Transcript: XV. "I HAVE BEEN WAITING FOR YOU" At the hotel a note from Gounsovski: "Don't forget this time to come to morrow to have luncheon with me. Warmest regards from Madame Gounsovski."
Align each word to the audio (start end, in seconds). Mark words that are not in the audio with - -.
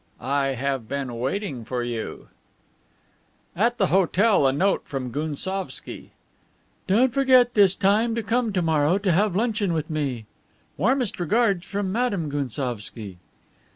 XV. 0.17 0.21
"I 0.25 0.45
HAVE 0.55 0.89
BEEN 0.89 1.19
WAITING 1.19 1.63
FOR 1.63 1.83
YOU" 1.83 2.29
At 3.55 3.77
the 3.77 3.85
hotel 3.93 4.47
a 4.47 4.51
note 4.51 4.81
from 4.83 5.11
Gounsovski: 5.11 6.09
"Don't 6.87 7.13
forget 7.13 7.53
this 7.53 7.75
time 7.75 8.15
to 8.15 8.23
come 8.23 8.51
to 8.53 8.63
morrow 8.63 8.97
to 8.97 9.11
have 9.11 9.35
luncheon 9.35 9.73
with 9.73 9.91
me. 9.91 10.25
Warmest 10.75 11.19
regards 11.19 11.67
from 11.67 11.91
Madame 11.91 12.31
Gounsovski." 12.31 13.17